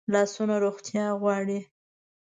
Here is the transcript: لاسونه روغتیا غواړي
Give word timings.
لاسونه 0.13 0.55
روغتیا 0.63 1.05
غواړي 1.21 1.59